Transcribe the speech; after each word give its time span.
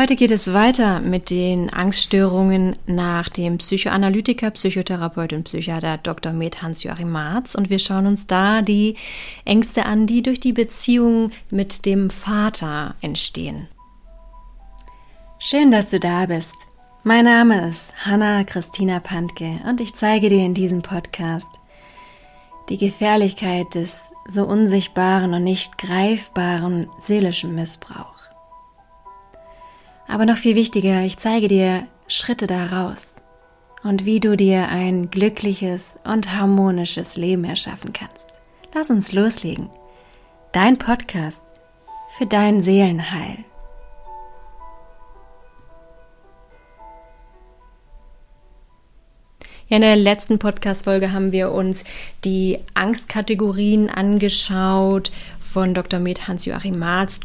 Heute 0.00 0.16
geht 0.16 0.30
es 0.30 0.54
weiter 0.54 0.98
mit 1.00 1.28
den 1.28 1.68
Angststörungen 1.68 2.74
nach 2.86 3.28
dem 3.28 3.58
Psychoanalytiker, 3.58 4.50
Psychotherapeut 4.50 5.34
und 5.34 5.44
Psychiater 5.44 5.98
Dr. 5.98 6.32
Med 6.32 6.62
Hans-Joachim 6.62 7.10
Marz 7.10 7.54
und 7.54 7.68
wir 7.68 7.78
schauen 7.78 8.06
uns 8.06 8.26
da 8.26 8.62
die 8.62 8.96
Ängste 9.44 9.84
an, 9.84 10.06
die 10.06 10.22
durch 10.22 10.40
die 10.40 10.54
Beziehung 10.54 11.32
mit 11.50 11.84
dem 11.84 12.08
Vater 12.08 12.94
entstehen. 13.02 13.68
Schön, 15.38 15.70
dass 15.70 15.90
du 15.90 16.00
da 16.00 16.24
bist. 16.24 16.54
Mein 17.04 17.26
Name 17.26 17.68
ist 17.68 17.92
Hanna 18.06 18.44
Christina 18.44 19.00
Pantke 19.00 19.60
und 19.68 19.82
ich 19.82 19.94
zeige 19.94 20.30
dir 20.30 20.46
in 20.46 20.54
diesem 20.54 20.80
Podcast 20.80 21.50
die 22.70 22.78
Gefährlichkeit 22.78 23.74
des 23.74 24.12
so 24.26 24.46
unsichtbaren 24.46 25.34
und 25.34 25.44
nicht 25.44 25.76
greifbaren 25.76 26.88
seelischen 26.98 27.54
Missbrauchs. 27.54 28.29
Aber 30.10 30.26
noch 30.26 30.38
viel 30.38 30.56
wichtiger, 30.56 31.02
ich 31.02 31.18
zeige 31.18 31.46
dir 31.46 31.86
Schritte 32.08 32.48
daraus 32.48 33.14
und 33.84 34.04
wie 34.04 34.18
du 34.18 34.36
dir 34.36 34.66
ein 34.68 35.08
glückliches 35.08 36.00
und 36.02 36.36
harmonisches 36.36 37.16
Leben 37.16 37.44
erschaffen 37.44 37.92
kannst. 37.92 38.26
Lass 38.74 38.90
uns 38.90 39.12
loslegen. 39.12 39.70
Dein 40.50 40.78
Podcast 40.78 41.42
für 42.18 42.26
dein 42.26 42.60
Seelenheil. 42.60 43.44
Ja, 49.68 49.76
in 49.76 49.82
der 49.82 49.94
letzten 49.94 50.40
Podcast-Folge 50.40 51.12
haben 51.12 51.30
wir 51.30 51.52
uns 51.52 51.84
die 52.24 52.58
Angstkategorien 52.74 53.88
angeschaut 53.88 55.12
von 55.38 55.72
Dr. 55.72 56.00
Med 56.00 56.26
Hans-Joachim 56.26 56.80
Marz, 56.80 57.20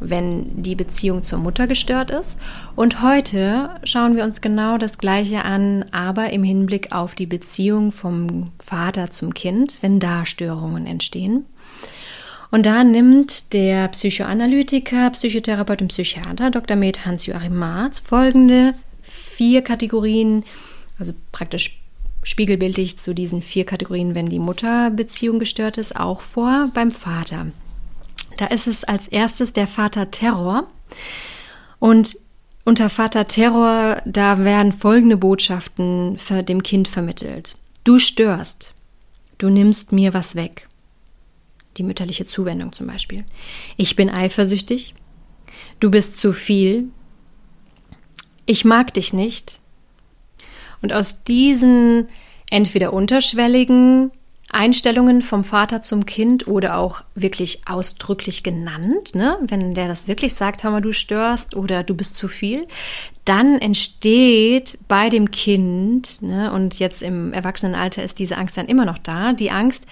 wenn 0.00 0.62
die 0.62 0.74
Beziehung 0.74 1.22
zur 1.22 1.38
Mutter 1.38 1.66
gestört 1.66 2.10
ist. 2.10 2.38
Und 2.74 3.02
heute 3.02 3.70
schauen 3.84 4.16
wir 4.16 4.24
uns 4.24 4.40
genau 4.40 4.78
das 4.78 4.98
Gleiche 4.98 5.44
an, 5.44 5.84
aber 5.92 6.32
im 6.32 6.44
Hinblick 6.44 6.92
auf 6.92 7.14
die 7.14 7.26
Beziehung 7.26 7.92
vom 7.92 8.52
Vater 8.62 9.10
zum 9.10 9.34
Kind, 9.34 9.78
wenn 9.80 10.00
da 10.00 10.24
Störungen 10.24 10.86
entstehen. 10.86 11.44
Und 12.50 12.66
da 12.66 12.84
nimmt 12.84 13.52
der 13.52 13.88
Psychoanalytiker, 13.88 15.10
Psychotherapeut 15.10 15.82
und 15.82 15.88
Psychiater 15.88 16.50
Dr. 16.50 16.76
Med 16.76 17.04
Hans-Joachim 17.04 17.56
Marz 17.56 18.00
folgende 18.00 18.74
vier 19.02 19.62
Kategorien, 19.62 20.44
also 20.98 21.12
praktisch 21.32 21.80
spiegelbildlich 22.22 22.98
zu 22.98 23.14
diesen 23.14 23.42
vier 23.42 23.64
Kategorien, 23.64 24.14
wenn 24.14 24.28
die 24.28 24.38
Mutterbeziehung 24.38 25.38
gestört 25.38 25.78
ist, 25.78 25.94
auch 25.96 26.20
vor 26.20 26.70
beim 26.74 26.90
Vater. 26.90 27.46
Da 28.36 28.46
ist 28.46 28.66
es 28.66 28.84
als 28.84 29.08
erstes 29.08 29.52
der 29.52 29.66
Vater 29.66 30.10
Terror. 30.10 30.68
Und 31.78 32.16
unter 32.64 32.90
Vater 32.90 33.28
Terror, 33.28 34.02
da 34.04 34.44
werden 34.44 34.72
folgende 34.72 35.16
Botschaften 35.16 36.18
dem 36.48 36.62
Kind 36.62 36.88
vermittelt. 36.88 37.56
Du 37.84 37.98
störst. 37.98 38.74
Du 39.38 39.48
nimmst 39.48 39.92
mir 39.92 40.14
was 40.14 40.34
weg. 40.34 40.66
Die 41.76 41.82
mütterliche 41.82 42.26
Zuwendung 42.26 42.72
zum 42.72 42.86
Beispiel. 42.86 43.24
Ich 43.76 43.96
bin 43.96 44.10
eifersüchtig. 44.10 44.94
Du 45.78 45.90
bist 45.90 46.18
zu 46.18 46.32
viel. 46.32 46.88
Ich 48.46 48.64
mag 48.64 48.94
dich 48.94 49.12
nicht. 49.12 49.60
Und 50.82 50.92
aus 50.92 51.24
diesen 51.24 52.08
entweder 52.50 52.92
unterschwelligen 52.92 54.10
Einstellungen 54.50 55.22
vom 55.22 55.42
Vater 55.42 55.82
zum 55.82 56.06
Kind 56.06 56.46
oder 56.46 56.78
auch 56.78 57.02
wirklich 57.14 57.62
ausdrücklich 57.66 58.42
genannt, 58.42 59.14
ne? 59.14 59.38
wenn 59.42 59.74
der 59.74 59.88
das 59.88 60.06
wirklich 60.06 60.34
sagt, 60.34 60.62
mal, 60.64 60.80
du 60.80 60.92
störst 60.92 61.54
oder 61.54 61.82
du 61.82 61.94
bist 61.94 62.14
zu 62.14 62.28
viel, 62.28 62.66
dann 63.24 63.58
entsteht 63.58 64.78
bei 64.86 65.08
dem 65.08 65.32
Kind, 65.32 66.22
ne, 66.22 66.52
und 66.52 66.78
jetzt 66.78 67.02
im 67.02 67.32
Erwachsenenalter 67.32 68.02
ist 68.04 68.20
diese 68.20 68.38
Angst 68.38 68.56
dann 68.56 68.66
immer 68.66 68.84
noch 68.84 68.98
da, 68.98 69.32
die 69.32 69.50
Angst, 69.50 69.86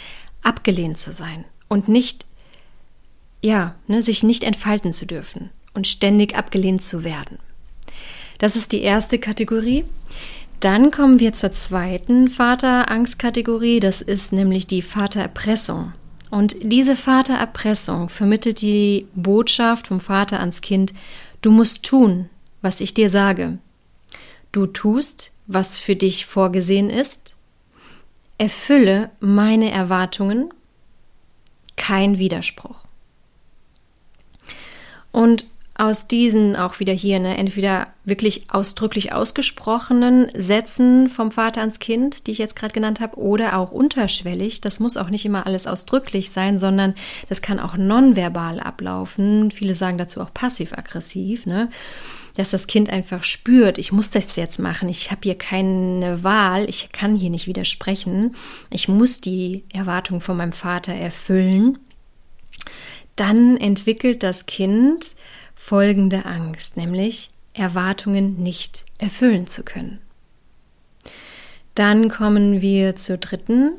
abgelehnt 0.45 0.99
zu 0.99 1.13
sein 1.13 1.45
und 1.69 1.89
nicht, 1.89 2.27
ja, 3.43 3.75
ne, 3.89 4.05
sich 4.05 4.23
nicht 4.23 4.45
entfalten 4.45 4.93
zu 4.93 5.05
dürfen 5.05 5.51
und 5.75 5.89
ständig 5.89 6.37
abgelehnt 6.37 6.85
zu 6.85 7.03
werden. 7.03 7.39
Das 8.39 8.55
ist 8.55 8.71
die 8.71 8.83
erste 8.83 9.19
Kategorie. 9.19 9.85
Dann 10.61 10.91
kommen 10.91 11.21
wir 11.21 11.35
zur 11.35 11.53
zweiten 11.53 12.29
Vaterangstkategorie, 12.29 13.81
das 13.81 14.01
ist 14.01 14.33
nämlich 14.33 14.67
die 14.67 14.83
Vatererpressung. 14.83 15.93
Und 16.31 16.57
diese 16.63 16.97
Vatererpressung 16.97 18.09
vermittelt 18.09 18.61
die 18.61 19.07
Botschaft 19.15 19.89
vom 19.89 20.01
Vater 20.01 20.41
ans 20.41 20.63
Kind, 20.63 20.95
du 21.43 21.51
musst 21.51 21.83
tun, 21.83 22.31
was 22.63 22.81
ich 22.81 22.95
dir 22.95 23.11
sage. 23.11 23.59
Du 24.51 24.67
tust, 24.67 25.33
was 25.47 25.79
für 25.79 25.97
dich 25.97 26.27
vorgesehen 26.27 26.91
ist. 26.91 27.35
Erfülle 28.39 29.11
meine 29.21 29.71
Erwartungen. 29.71 30.49
Kein 31.77 32.19
Widerspruch. 32.19 32.85
Und 35.13 35.45
aus 35.77 36.07
diesen 36.07 36.55
auch 36.55 36.79
wieder 36.79 36.93
hier, 36.93 37.19
ne, 37.19 37.37
entweder 37.37 37.89
wirklich 38.05 38.51
ausdrücklich 38.51 39.13
ausgesprochenen 39.13 40.31
Sätzen 40.37 41.09
vom 41.09 41.33
Vater 41.33 41.63
ans 41.63 41.81
Kind, 41.81 42.27
die 42.27 42.31
ich 42.31 42.39
jetzt 42.39 42.55
gerade 42.55 42.73
genannt 42.73 43.01
habe, 43.01 43.19
oder 43.19 43.59
auch 43.59 43.73
unterschwellig. 43.73 44.61
Das 44.61 44.79
muss 44.79 44.97
auch 44.97 45.11
nicht 45.11 45.25
immer 45.25 45.47
alles 45.47 45.67
ausdrücklich 45.67 46.31
sein, 46.31 46.59
sondern 46.59 46.95
das 47.29 47.43
kann 47.43 47.59
auch 47.59 47.77
nonverbal 47.77 48.61
ablaufen. 48.61 49.51
Viele 49.51 49.75
sagen 49.75 49.99
dazu 49.99 50.21
auch 50.21 50.33
passiv-aggressiv, 50.33 51.45
ne? 51.45 51.71
dass 52.35 52.51
das 52.51 52.67
Kind 52.67 52.91
einfach 52.91 53.23
spürt, 53.23 53.79
ich 53.79 53.93
muss 53.93 54.11
das 54.11 54.37
jetzt 54.37 54.59
machen, 54.59 54.89
ich 54.89 55.11
habe 55.11 55.21
hier 55.23 55.39
keine 55.39 56.25
Wahl, 56.25 56.69
ich 56.69 56.91
kann 56.93 57.17
hier 57.17 57.31
nicht 57.31 57.47
widersprechen, 57.47 58.35
ich 58.71 58.89
muss 58.89 59.21
die 59.21 59.65
Erwartung 59.73 60.21
von 60.21 60.37
meinem 60.37 60.53
Vater 60.53 60.93
erfüllen. 60.93 61.79
Dann 63.15 63.57
entwickelt 63.57 64.25
das 64.25 64.47
Kind 64.47 65.15
folgende 65.65 66.27
Angst, 66.27 66.77
nämlich 66.77 67.31
Erwartungen 67.55 68.43
nicht 68.43 68.85
erfüllen 68.99 69.47
zu 69.47 69.63
können. 69.63 69.99
Dann 71.75 72.11
kommen 72.11 72.61
wir 72.61 72.97
zur 72.97 73.17
dritten 73.17 73.73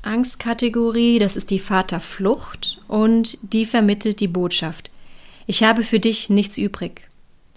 Angstkategorie, 0.00 1.18
das 1.18 1.36
ist 1.36 1.50
die 1.50 1.58
Vaterflucht 1.58 2.80
und 2.88 3.36
die 3.42 3.66
vermittelt 3.66 4.20
die 4.20 4.28
Botschaft. 4.28 4.90
Ich 5.46 5.62
habe 5.62 5.82
für 5.82 6.00
dich 6.00 6.30
nichts 6.30 6.56
übrig. 6.56 7.06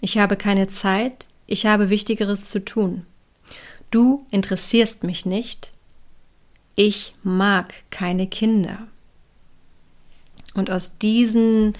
Ich 0.02 0.18
habe 0.18 0.36
keine 0.36 0.68
Zeit, 0.68 1.28
ich 1.46 1.64
habe 1.64 1.88
Wichtigeres 1.88 2.50
zu 2.50 2.62
tun. 2.62 3.06
Du 3.90 4.26
interessierst 4.30 5.04
mich 5.04 5.24
nicht. 5.24 5.72
Ich 6.76 7.12
mag 7.22 7.72
keine 7.88 8.26
Kinder. 8.26 8.88
Und 10.52 10.70
aus 10.70 10.98
diesen 10.98 11.72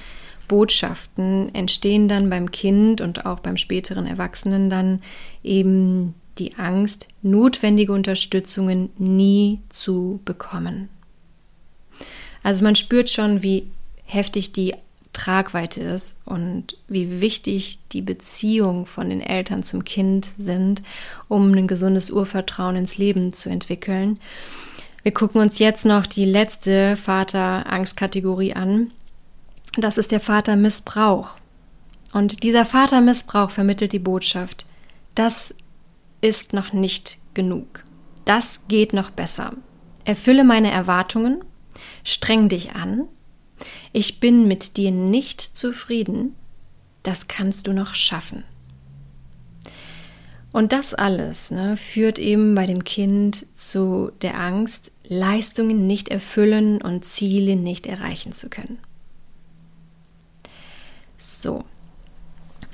Botschaften 0.49 1.55
entstehen 1.55 2.09
dann 2.09 2.31
beim 2.31 2.51
Kind 2.51 3.01
und 3.01 3.27
auch 3.27 3.41
beim 3.41 3.57
späteren 3.57 4.07
Erwachsenen 4.07 4.71
dann 4.71 5.03
eben 5.43 6.15
die 6.39 6.57
Angst, 6.57 7.09
notwendige 7.23 7.93
Unterstützungen 7.93 8.91
nie 8.99 9.61
zu 9.69 10.21
bekommen. 10.25 10.89
Also 12.43 12.65
man 12.65 12.75
spürt 12.75 13.09
schon, 13.09 13.43
wie 13.43 13.69
heftig 14.05 14.53
die 14.53 14.75
Tragweite 15.13 15.81
ist 15.81 16.19
und 16.25 16.77
wie 16.89 17.21
wichtig 17.21 17.79
die 17.93 18.03
Beziehung 18.03 18.85
von 18.85 19.09
den 19.09 19.21
Eltern 19.21 19.63
zum 19.63 19.85
Kind 19.85 20.31
sind, 20.37 20.83
um 21.29 21.53
ein 21.53 21.69
gesundes 21.69 22.11
Urvertrauen 22.11 22.77
ins 22.77 22.99
Leben 22.99 23.33
zu 23.33 23.49
entwickeln. 23.49 24.19
Wir 25.05 25.13
gucken 25.13 25.41
uns 25.41 25.59
jetzt 25.59 25.85
noch 25.85 26.07
die 26.07 26.25
letzte 26.25 26.97
Vater-Angst-Kategorie 26.97 28.55
an, 28.55 28.91
das 29.79 29.99
ist 29.99 30.13
der 30.13 30.21
Vatermissbrauch. 30.21 31.37
Und 32.13 32.43
dieser 32.43 32.65
Vatermissbrauch 32.65 33.51
vermittelt 33.51 33.93
die 33.93 33.99
Botschaft, 33.99 34.67
das 35.15 35.55
ist 36.21 36.53
noch 36.53 36.73
nicht 36.73 37.19
genug. 37.35 37.83
Das 38.25 38.63
geht 38.69 38.93
noch 38.93 39.11
besser. 39.11 39.53
Erfülle 40.05 40.45
meine 40.45 40.71
Erwartungen, 40.71 41.45
streng 42.05 42.49
dich 42.49 42.75
an. 42.75 43.09
Ich 43.93 44.21
bin 44.21 44.47
mit 44.47 44.77
dir 44.77 44.91
nicht 44.91 45.41
zufrieden. 45.41 46.35
Das 47.03 47.29
kannst 47.29 47.67
du 47.67 47.73
noch 47.73 47.95
schaffen. 47.95 48.45
Und 50.53 50.73
das 50.73 50.95
alles 50.95 51.51
ne, 51.51 51.77
führt 51.77 52.21
eben 52.21 52.55
bei 52.55 52.67
dem 52.67 52.85
Kind 52.85 53.45
zu 53.57 54.13
der 54.23 54.39
Angst, 54.39 54.93
Leistungen 55.09 55.87
nicht 55.89 56.09
erfüllen 56.09 56.81
und 56.81 57.05
Ziele 57.05 57.57
nicht 57.57 57.87
erreichen 57.87 58.33
zu 58.33 58.49
können. 58.49 58.79
So. 61.25 61.65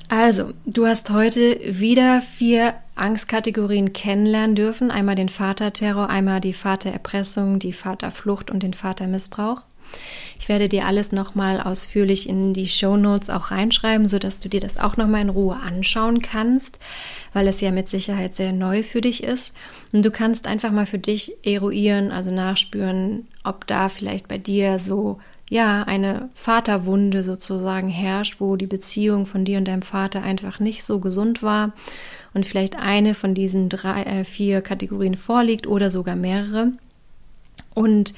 Also, 0.09 0.53
du 0.67 0.87
hast 0.87 1.11
heute 1.11 1.61
wieder 1.63 2.21
vier 2.21 2.75
Angstkategorien 2.97 3.93
kennenlernen 3.93 4.57
dürfen. 4.57 4.91
Einmal 4.91 5.15
den 5.15 5.29
Vaterterror, 5.29 6.11
einmal 6.11 6.41
die 6.41 6.53
Vatererpressung, 6.53 7.61
die 7.61 7.73
Vaterflucht 7.73 8.51
und 8.51 8.65
den 8.65 8.75
Vatermissbrauch. 8.75 9.63
Ich 10.39 10.49
werde 10.49 10.69
dir 10.69 10.87
alles 10.87 11.13
nochmal 11.13 11.61
ausführlich 11.61 12.29
in 12.29 12.55
die 12.55 12.69
Show 12.69 12.97
Notes 12.97 13.31
auch 13.31 13.51
reinschreiben, 13.51 14.07
sodass 14.07 14.41
du 14.41 14.49
dir 14.49 14.61
das 14.61 14.79
auch 14.79 14.97
nochmal 14.97 15.23
in 15.23 15.29
Ruhe 15.29 15.57
anschauen 15.57 16.23
kannst, 16.23 16.79
weil 17.33 17.47
es 17.47 17.61
ja 17.61 17.71
mit 17.71 17.89
Sicherheit 17.89 18.35
sehr 18.35 18.53
neu 18.53 18.83
für 18.83 19.01
dich 19.01 19.23
ist. 19.23 19.53
Und 19.93 20.05
du 20.05 20.11
kannst 20.11 20.47
einfach 20.47 20.71
mal 20.71 20.87
für 20.87 20.99
dich 20.99 21.33
eruieren, 21.45 22.11
also 22.11 22.31
nachspüren, 22.31 23.29
ob 23.45 23.67
da 23.67 23.89
vielleicht 23.89 24.29
bei 24.29 24.39
dir 24.39 24.79
so 24.79 25.19
ja, 25.51 25.83
eine 25.83 26.31
Vaterwunde 26.35 27.25
sozusagen 27.25 27.89
herrscht, 27.89 28.37
wo 28.39 28.55
die 28.55 28.69
Beziehung 28.69 29.27
von 29.27 29.45
dir 29.45 29.59
und 29.59 29.67
deinem 29.67 29.83
Vater 29.83 30.23
einfach 30.23 30.61
nicht 30.61 30.85
so 30.85 31.01
gesund 31.01 31.43
war 31.43 31.73
und 32.33 32.47
vielleicht 32.47 32.79
eine 32.79 33.15
von 33.15 33.35
diesen 33.35 33.69
drei, 33.69 34.05
äh, 34.05 34.25
vier 34.25 34.63
Kategorien 34.63 35.17
vorliegt 35.17 35.67
oder 35.67 35.91
sogar 35.91 36.15
mehrere. 36.15 36.73
Und 37.75 38.15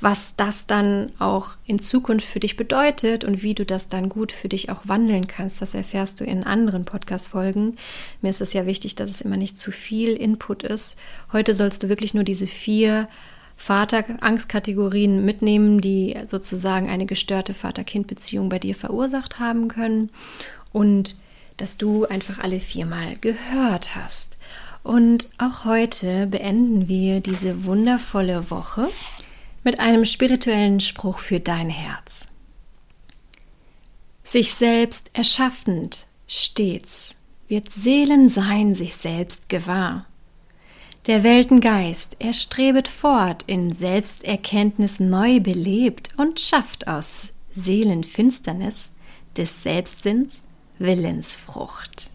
was 0.00 0.34
das 0.36 0.66
dann 0.66 1.10
auch 1.18 1.56
in 1.66 1.80
Zukunft 1.80 2.26
für 2.26 2.38
dich 2.38 2.56
bedeutet 2.56 3.24
und 3.24 3.42
wie 3.42 3.54
du 3.54 3.64
das 3.64 3.88
dann 3.88 4.08
gut 4.08 4.30
für 4.30 4.48
dich 4.48 4.70
auch 4.70 4.82
wandeln 4.84 5.26
kannst, 5.26 5.60
das 5.60 5.74
erfährst 5.74 6.20
du 6.20 6.24
in 6.24 6.44
anderen 6.44 6.84
Podcast-Folgen. 6.84 7.76
Mir 8.20 8.28
ist 8.28 8.42
es 8.42 8.52
ja 8.52 8.64
wichtig, 8.64 8.94
dass 8.94 9.10
es 9.10 9.22
immer 9.22 9.36
nicht 9.36 9.58
zu 9.58 9.72
viel 9.72 10.12
Input 10.12 10.62
ist. 10.62 10.96
Heute 11.32 11.52
sollst 11.52 11.82
du 11.82 11.88
wirklich 11.88 12.14
nur 12.14 12.24
diese 12.24 12.46
vier 12.46 13.08
Vater-Angstkategorien 13.56 15.24
mitnehmen, 15.24 15.80
die 15.80 16.16
sozusagen 16.26 16.88
eine 16.88 17.06
gestörte 17.06 17.54
Vater-Kind-Beziehung 17.54 18.48
bei 18.48 18.58
dir 18.58 18.74
verursacht 18.74 19.38
haben 19.38 19.68
können 19.68 20.10
und 20.72 21.16
dass 21.56 21.78
du 21.78 22.06
einfach 22.06 22.38
alle 22.38 22.60
viermal 22.60 23.16
gehört 23.16 23.96
hast. 23.96 24.36
Und 24.82 25.28
auch 25.38 25.64
heute 25.64 26.26
beenden 26.26 26.86
wir 26.86 27.20
diese 27.20 27.64
wundervolle 27.64 28.50
Woche 28.50 28.88
mit 29.64 29.80
einem 29.80 30.04
spirituellen 30.04 30.80
Spruch 30.80 31.18
für 31.18 31.40
dein 31.40 31.70
Herz. 31.70 32.26
Sich 34.22 34.52
selbst 34.52 35.10
erschaffend 35.12 36.06
stets 36.28 37.14
wird 37.48 37.72
Seelensein 37.72 38.74
sich 38.74 38.96
selbst 38.96 39.48
gewahr. 39.48 40.06
Der 41.06 41.22
Weltengeist, 41.22 42.16
er 42.18 42.32
strebet 42.32 42.88
fort, 42.88 43.44
in 43.46 43.72
Selbsterkenntnis 43.72 44.98
neu 44.98 45.38
belebt 45.38 46.08
und 46.16 46.40
schafft 46.40 46.88
aus 46.88 47.32
Seelenfinsternis 47.52 48.90
des 49.36 49.62
Selbstsinns 49.62 50.40
Willensfrucht. 50.80 52.10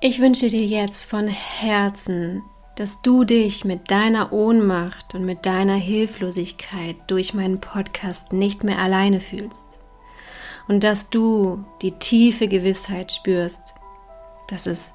Ich 0.00 0.22
wünsche 0.22 0.48
dir 0.48 0.64
jetzt 0.64 1.04
von 1.04 1.28
Herzen, 1.28 2.42
dass 2.76 3.02
du 3.02 3.24
dich 3.24 3.66
mit 3.66 3.90
deiner 3.90 4.32
Ohnmacht 4.32 5.14
und 5.14 5.26
mit 5.26 5.44
deiner 5.44 5.76
Hilflosigkeit 5.76 6.96
durch 7.08 7.34
meinen 7.34 7.60
Podcast 7.60 8.32
nicht 8.32 8.64
mehr 8.64 8.78
alleine 8.78 9.20
fühlst 9.20 9.66
und 10.66 10.82
dass 10.82 11.10
du 11.10 11.62
die 11.82 11.92
tiefe 11.92 12.48
Gewissheit 12.48 13.12
spürst, 13.12 13.74
dass 14.48 14.66
es 14.66 14.94